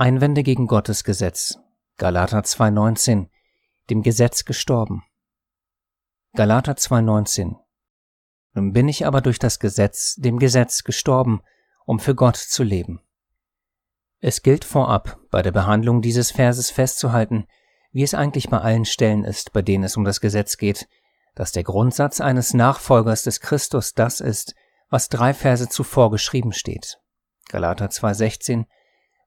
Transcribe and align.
Einwände 0.00 0.42
gegen 0.42 0.66
Gottes 0.66 1.04
Gesetz. 1.04 1.58
Galater 1.98 2.40
2,19. 2.40 3.26
Dem 3.90 4.00
Gesetz 4.00 4.46
gestorben. 4.46 5.04
Galater 6.32 6.72
2,19. 6.72 7.56
Nun 8.54 8.72
bin 8.72 8.88
ich 8.88 9.04
aber 9.04 9.20
durch 9.20 9.38
das 9.38 9.58
Gesetz, 9.58 10.14
dem 10.14 10.38
Gesetz 10.38 10.84
gestorben, 10.84 11.42
um 11.84 12.00
für 12.00 12.14
Gott 12.14 12.38
zu 12.38 12.62
leben. 12.62 13.02
Es 14.20 14.40
gilt 14.40 14.64
vorab, 14.64 15.18
bei 15.30 15.42
der 15.42 15.52
Behandlung 15.52 16.00
dieses 16.00 16.30
Verses 16.30 16.70
festzuhalten, 16.70 17.46
wie 17.92 18.02
es 18.02 18.14
eigentlich 18.14 18.48
bei 18.48 18.56
allen 18.58 18.86
Stellen 18.86 19.24
ist, 19.24 19.52
bei 19.52 19.60
denen 19.60 19.84
es 19.84 19.98
um 19.98 20.04
das 20.04 20.22
Gesetz 20.22 20.56
geht, 20.56 20.88
dass 21.34 21.52
der 21.52 21.64
Grundsatz 21.64 22.22
eines 22.22 22.54
Nachfolgers 22.54 23.24
des 23.24 23.42
Christus 23.42 23.92
das 23.92 24.20
ist, 24.20 24.54
was 24.88 25.10
drei 25.10 25.34
Verse 25.34 25.68
zuvor 25.68 26.10
geschrieben 26.10 26.54
steht. 26.54 26.98
Galater 27.50 27.88
2,16, 27.88 28.64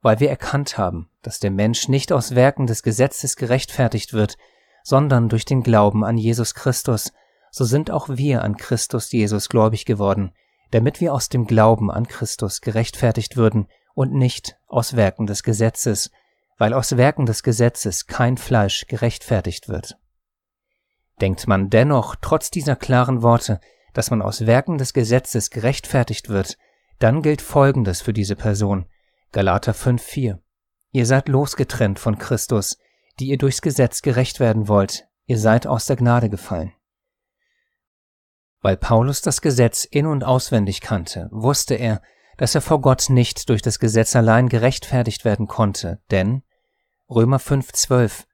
weil 0.03 0.19
wir 0.19 0.29
erkannt 0.29 0.77
haben, 0.77 1.09
dass 1.23 1.39
der 1.39 1.49
Mensch 1.49 1.87
nicht 1.87 2.11
aus 2.11 2.35
Werken 2.35 2.67
des 2.67 2.83
Gesetzes 2.83 3.35
gerechtfertigt 3.35 4.13
wird, 4.13 4.37
sondern 4.83 5.29
durch 5.29 5.45
den 5.45 5.63
Glauben 5.63 6.03
an 6.03 6.17
Jesus 6.17 6.53
Christus, 6.53 7.13
so 7.49 7.63
sind 7.63 7.89
auch 7.89 8.09
wir 8.09 8.43
an 8.43 8.57
Christus 8.57 9.11
Jesus 9.11 9.49
gläubig 9.49 9.85
geworden, 9.85 10.33
damit 10.71 10.99
wir 10.99 11.13
aus 11.13 11.29
dem 11.29 11.47
Glauben 11.47 11.89
an 11.89 12.07
Christus 12.07 12.61
gerechtfertigt 12.61 13.37
würden 13.37 13.67
und 13.95 14.13
nicht 14.13 14.57
aus 14.67 14.95
Werken 14.95 15.25
des 15.25 15.41
Gesetzes, 15.41 16.11
weil 16.57 16.73
aus 16.73 16.97
Werken 16.97 17.25
des 17.25 17.41
Gesetzes 17.41 18.05
kein 18.05 18.37
Fleisch 18.37 18.87
gerechtfertigt 18.87 19.69
wird. 19.69 19.97
Denkt 21.21 21.47
man 21.47 21.69
dennoch 21.69 22.15
trotz 22.19 22.51
dieser 22.51 22.75
klaren 22.75 23.21
Worte, 23.21 23.61
dass 23.93 24.11
man 24.11 24.21
aus 24.21 24.45
Werken 24.45 24.77
des 24.77 24.93
Gesetzes 24.93 25.49
gerechtfertigt 25.49 26.27
wird, 26.27 26.57
dann 26.99 27.21
gilt 27.21 27.41
Folgendes 27.41 28.01
für 28.01 28.13
diese 28.13 28.35
Person. 28.35 28.85
Galater 29.33 29.73
5,4 29.73 30.37
Ihr 30.91 31.05
seid 31.07 31.27
losgetrennt 31.27 31.97
von 31.97 32.19
Christus, 32.19 32.77
die 33.19 33.29
ihr 33.29 33.39
durchs 33.39 33.63
Gesetz 33.63 34.03
gerecht 34.03 34.39
werden 34.39 34.67
wollt, 34.67 35.07
ihr 35.25 35.39
seid 35.39 35.65
aus 35.65 35.87
der 35.87 35.95
Gnade 35.95 36.29
gefallen. 36.29 36.71
Weil 38.61 38.77
Paulus 38.77 39.21
das 39.21 39.41
Gesetz 39.41 39.85
in 39.85 40.05
und 40.05 40.23
auswendig 40.23 40.81
kannte, 40.81 41.29
wusste 41.31 41.73
er, 41.73 42.01
dass 42.37 42.53
er 42.53 42.61
vor 42.61 42.79
Gott 42.81 43.09
nicht 43.09 43.49
durch 43.49 43.63
das 43.63 43.79
Gesetz 43.79 44.15
allein 44.15 44.49
gerechtfertigt 44.49 45.25
werden 45.25 45.47
konnte, 45.47 45.99
denn 46.11 46.43
Römer 47.09 47.39
5,12 47.39 48.25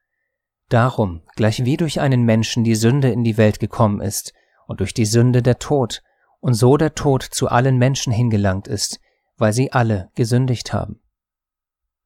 Darum, 0.68 1.22
gleich 1.34 1.64
wie 1.64 1.78
durch 1.78 1.98
einen 2.00 2.24
Menschen 2.24 2.62
die 2.62 2.74
Sünde 2.76 3.10
in 3.10 3.24
die 3.24 3.38
Welt 3.38 3.58
gekommen 3.58 4.02
ist 4.02 4.34
und 4.66 4.80
durch 4.80 4.92
die 4.92 5.06
Sünde 5.06 5.42
der 5.42 5.58
Tod, 5.58 6.02
und 6.40 6.54
so 6.54 6.76
der 6.76 6.94
Tod 6.94 7.22
zu 7.22 7.48
allen 7.48 7.78
Menschen 7.78 8.12
hingelangt 8.12 8.68
ist, 8.68 9.00
weil 9.40 9.52
sie 9.52 9.72
alle 9.72 10.10
gesündigt 10.14 10.72
haben. 10.72 11.00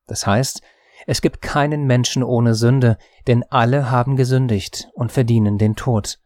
Das 0.06 0.26
heißt, 0.26 0.62
es 1.06 1.20
gibt 1.20 1.42
keinen 1.42 1.86
Menschen 1.86 2.22
ohne 2.22 2.54
Sünde, 2.54 2.96
denn 3.26 3.44
alle 3.50 3.90
haben 3.90 4.16
gesündigt 4.16 4.88
und 4.94 5.12
verdienen 5.12 5.58
den 5.58 5.76
Tod. 5.76 6.20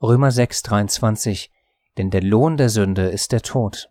Römer 0.00 0.30
6, 0.30 0.62
23, 0.62 1.50
denn 1.98 2.10
der 2.10 2.22
Lohn 2.22 2.56
der 2.56 2.68
Sünde 2.68 3.08
ist 3.08 3.32
der 3.32 3.42
Tod. 3.42 3.90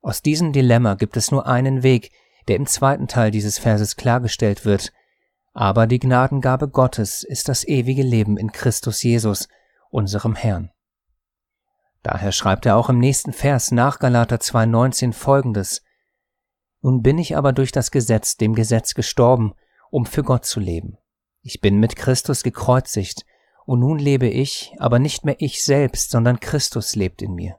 Aus 0.00 0.22
diesem 0.22 0.52
Dilemma 0.52 0.94
gibt 0.94 1.16
es 1.16 1.30
nur 1.30 1.46
einen 1.46 1.82
Weg, 1.82 2.10
der 2.48 2.56
im 2.56 2.66
zweiten 2.66 3.06
Teil 3.06 3.30
dieses 3.30 3.58
Verses 3.58 3.96
klargestellt 3.96 4.64
wird, 4.64 4.92
aber 5.52 5.86
die 5.86 5.98
Gnadengabe 5.98 6.68
Gottes 6.68 7.22
ist 7.22 7.48
das 7.48 7.66
ewige 7.68 8.02
Leben 8.02 8.36
in 8.38 8.52
Christus 8.52 9.02
Jesus, 9.02 9.48
unserem 9.90 10.34
Herrn. 10.34 10.70
Daher 12.02 12.32
schreibt 12.32 12.66
er 12.66 12.76
auch 12.76 12.88
im 12.88 12.98
nächsten 12.98 13.32
Vers 13.32 13.70
nach 13.70 13.98
Galater 13.98 14.36
2,19 14.36 15.12
folgendes: 15.12 15.82
Nun 16.80 17.02
bin 17.02 17.18
ich 17.18 17.36
aber 17.36 17.52
durch 17.52 17.72
das 17.72 17.90
Gesetz 17.90 18.36
dem 18.36 18.54
Gesetz 18.54 18.94
gestorben, 18.94 19.54
um 19.90 20.06
für 20.06 20.22
Gott 20.22 20.44
zu 20.44 20.58
leben. 20.58 20.98
Ich 21.42 21.60
bin 21.60 21.78
mit 21.78 21.96
Christus 21.96 22.42
gekreuzigt, 22.42 23.24
und 23.64 23.80
nun 23.80 23.98
lebe 23.98 24.26
ich, 24.26 24.74
aber 24.78 24.98
nicht 24.98 25.24
mehr 25.24 25.36
ich 25.38 25.64
selbst, 25.64 26.10
sondern 26.10 26.40
Christus 26.40 26.96
lebt 26.96 27.22
in 27.22 27.34
mir. 27.34 27.58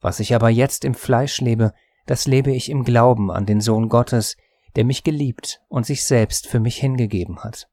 Was 0.00 0.20
ich 0.20 0.34
aber 0.34 0.48
jetzt 0.48 0.84
im 0.84 0.94
Fleisch 0.94 1.40
lebe, 1.40 1.74
das 2.06 2.26
lebe 2.26 2.52
ich 2.52 2.70
im 2.70 2.84
Glauben 2.84 3.30
an 3.30 3.44
den 3.44 3.60
Sohn 3.60 3.88
Gottes, 3.88 4.36
der 4.76 4.84
mich 4.84 5.02
geliebt 5.02 5.60
und 5.68 5.86
sich 5.86 6.04
selbst 6.04 6.46
für 6.46 6.60
mich 6.60 6.76
hingegeben 6.76 7.42
hat. 7.42 7.68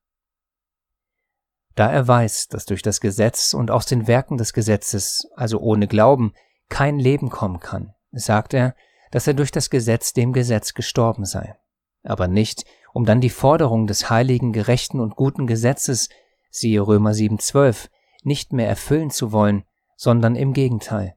Da 1.75 1.91
er 1.91 2.07
weiß, 2.07 2.47
dass 2.47 2.65
durch 2.65 2.81
das 2.81 3.01
Gesetz 3.01 3.53
und 3.53 3.69
aus 3.69 3.85
den 3.85 4.07
Werken 4.07 4.37
des 4.37 4.53
Gesetzes, 4.53 5.27
also 5.35 5.59
ohne 5.59 5.87
Glauben, 5.87 6.33
kein 6.69 6.97
Leben 6.99 7.29
kommen 7.29 7.59
kann, 7.59 7.93
sagt 8.11 8.53
er, 8.53 8.75
dass 9.11 9.27
er 9.27 9.33
durch 9.33 9.51
das 9.51 9.69
Gesetz 9.69 10.13
dem 10.13 10.33
Gesetz 10.33 10.73
gestorben 10.73 11.25
sei, 11.25 11.55
aber 12.03 12.27
nicht, 12.27 12.65
um 12.93 13.05
dann 13.05 13.21
die 13.21 13.29
Forderung 13.29 13.87
des 13.87 14.09
heiligen, 14.09 14.53
gerechten 14.53 14.99
und 15.01 15.15
guten 15.15 15.47
Gesetzes, 15.47 16.09
siehe 16.49 16.79
Römer 16.79 17.11
7,12, 17.11 17.89
nicht 18.23 18.53
mehr 18.53 18.69
erfüllen 18.69 19.11
zu 19.11 19.31
wollen, 19.33 19.65
sondern 19.97 20.35
im 20.35 20.53
Gegenteil. 20.53 21.15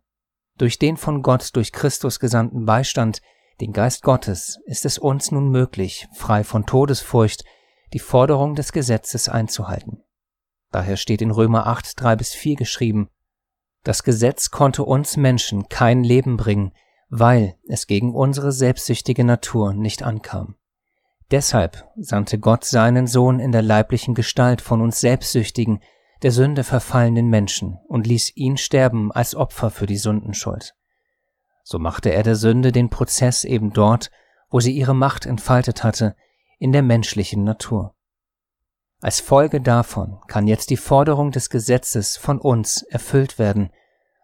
Durch 0.59 0.79
den 0.79 0.97
von 0.97 1.23
Gott 1.23 1.55
durch 1.55 1.73
Christus 1.73 2.19
gesandten 2.19 2.67
Beistand 2.67 3.23
den 3.61 3.73
Geist 3.73 4.03
Gottes 4.03 4.61
ist 4.67 4.85
es 4.85 4.99
uns 4.99 5.31
nun 5.31 5.51
möglich, 5.51 6.09
frei 6.15 6.45
von 6.45 6.67
Todesfurcht, 6.67 7.45
die 7.93 7.99
Forderung 7.99 8.55
des 8.55 8.73
Gesetzes 8.73 9.29
einzuhalten. 9.29 10.03
Daher 10.71 10.97
steht 10.97 11.23
in 11.23 11.31
Römer 11.31 11.67
8, 11.67 12.01
3 12.01 12.17
bis 12.17 12.35
4 12.35 12.57
geschrieben, 12.57 13.09
das 13.85 14.03
Gesetz 14.03 14.51
konnte 14.51 14.85
uns 14.85 15.17
Menschen 15.17 15.69
kein 15.69 16.05
Leben 16.05 16.37
bringen, 16.37 16.73
weil 17.09 17.55
es 17.69 17.87
gegen 17.87 18.15
unsere 18.15 18.53
selbstsüchtige 18.53 19.25
Natur 19.25 19.73
nicht 19.73 20.03
ankam. 20.03 20.57
Deshalb 21.31 21.87
sandte 21.97 22.39
Gott 22.39 22.65
seinen 22.65 23.07
Sohn 23.07 23.39
in 23.41 23.53
der 23.53 23.63
leiblichen 23.63 24.15
Gestalt 24.15 24.61
von 24.61 24.81
uns 24.81 25.01
Selbstsüchtigen, 25.01 25.81
der 26.23 26.33
Sünde 26.33 26.65
verfallenen 26.65 27.29
Menschen 27.29 27.79
und 27.87 28.07
ließ 28.07 28.37
ihn 28.37 28.57
sterben 28.57 29.13
als 29.13 29.35
Opfer 29.35 29.71
für 29.71 29.87
die 29.87 29.99
Sündenschuld. 29.99 30.75
So 31.63 31.79
machte 31.79 32.11
er 32.13 32.23
der 32.23 32.37
Sünde 32.37 32.73
den 32.73 32.91
Prozess 32.91 33.45
eben 33.45 33.73
dort, 33.73 34.11
wo 34.51 34.61
sie 34.61 34.73
ihre 34.73 34.95
Macht 34.95 35.27
entfaltet 35.27 35.85
hatte, 35.85 36.17
in 36.59 36.73
der 36.73 36.83
menschlichen 36.83 37.45
Natur. 37.45 37.95
Als 39.01 39.21
Folge 39.21 39.61
davon 39.61 40.19
kann 40.27 40.49
jetzt 40.49 40.71
die 40.71 40.77
Forderung 40.77 41.31
des 41.31 41.51
Gesetzes 41.51 42.17
von 42.17 42.41
uns 42.41 42.83
erfüllt 42.83 43.39
werden, 43.39 43.71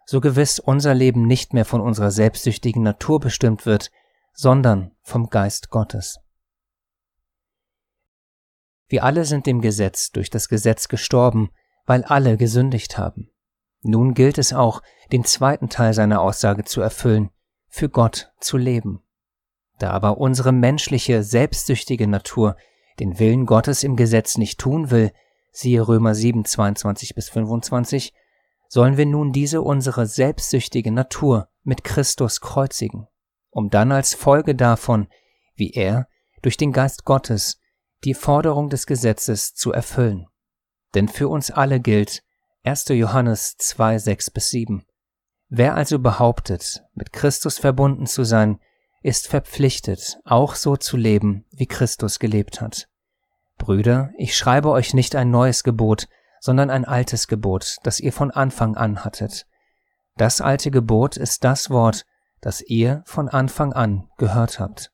so 0.05 0.19
gewiss 0.19 0.59
unser 0.59 0.93
Leben 0.93 1.25
nicht 1.25 1.53
mehr 1.53 1.65
von 1.65 1.81
unserer 1.81 2.11
selbstsüchtigen 2.11 2.83
Natur 2.83 3.19
bestimmt 3.19 3.65
wird, 3.65 3.89
sondern 4.33 4.91
vom 5.01 5.29
Geist 5.29 5.69
Gottes. 5.69 6.19
Wir 8.87 9.03
alle 9.03 9.25
sind 9.25 9.47
dem 9.47 9.61
Gesetz 9.61 10.11
durch 10.11 10.29
das 10.29 10.49
Gesetz 10.49 10.89
gestorben, 10.89 11.49
weil 11.85 12.03
alle 12.03 12.37
gesündigt 12.37 12.97
haben. 12.97 13.31
Nun 13.81 14.13
gilt 14.13 14.37
es 14.37 14.53
auch, 14.53 14.81
den 15.11 15.23
zweiten 15.23 15.69
Teil 15.69 15.93
seiner 15.93 16.21
Aussage 16.21 16.65
zu 16.65 16.81
erfüllen, 16.81 17.29
für 17.67 17.89
Gott 17.89 18.31
zu 18.39 18.57
leben. 18.57 19.03
Da 19.79 19.91
aber 19.91 20.17
unsere 20.17 20.51
menschliche, 20.51 21.23
selbstsüchtige 21.23 22.07
Natur 22.07 22.57
den 22.99 23.19
Willen 23.19 23.45
Gottes 23.45 23.83
im 23.83 23.95
Gesetz 23.95 24.37
nicht 24.37 24.59
tun 24.59 24.91
will, 24.91 25.11
siehe 25.51 25.87
Römer 25.87 26.15
7, 26.15 26.45
22 26.45 27.15
bis 27.15 27.29
25, 27.29 28.13
sollen 28.67 28.97
wir 28.97 29.05
nun 29.05 29.31
diese 29.31 29.61
unsere 29.61 30.05
selbstsüchtige 30.05 30.91
Natur 30.91 31.49
mit 31.63 31.83
Christus 31.83 32.41
kreuzigen, 32.41 33.07
um 33.49 33.69
dann 33.69 33.91
als 33.91 34.13
Folge 34.13 34.55
davon, 34.55 35.07
wie 35.55 35.71
er, 35.71 36.07
durch 36.41 36.57
den 36.57 36.71
Geist 36.71 37.05
Gottes, 37.05 37.59
die 38.03 38.13
Forderung 38.13 38.69
des 38.69 38.85
Gesetzes 38.85 39.53
zu 39.53 39.71
erfüllen. 39.71 40.27
Denn 40.93 41.07
für 41.07 41.27
uns 41.27 41.51
alle 41.51 41.79
gilt 41.79 42.23
1. 42.63 42.89
Johannes 42.89 43.57
2, 43.57 43.99
6 43.99 44.31
bis 44.31 44.49
7. 44.49 44.85
Wer 45.49 45.75
also 45.75 45.99
behauptet, 45.99 46.83
mit 46.93 47.13
Christus 47.13 47.57
verbunden 47.57 48.07
zu 48.07 48.23
sein, 48.23 48.59
ist 49.05 49.27
verpflichtet, 49.27 50.17
auch 50.25 50.55
so 50.55 50.77
zu 50.77 50.97
leben, 50.97 51.45
wie 51.51 51.67
Christus 51.67 52.17
gelebt 52.17 52.59
hat. 52.59 52.87
Brüder, 53.59 54.09
ich 54.17 54.35
schreibe 54.35 54.71
euch 54.71 54.95
nicht 54.95 55.15
ein 55.15 55.29
neues 55.29 55.63
Gebot, 55.63 56.07
sondern 56.39 56.71
ein 56.71 56.85
altes 56.85 57.27
Gebot, 57.27 57.77
das 57.83 57.99
ihr 57.99 58.11
von 58.11 58.31
Anfang 58.31 58.75
an 58.75 59.05
hattet. 59.05 59.45
Das 60.17 60.41
alte 60.41 60.71
Gebot 60.71 61.17
ist 61.17 61.43
das 61.43 61.69
Wort, 61.69 62.07
das 62.41 62.61
ihr 62.61 63.03
von 63.05 63.29
Anfang 63.29 63.73
an 63.73 64.09
gehört 64.17 64.59
habt. 64.59 64.91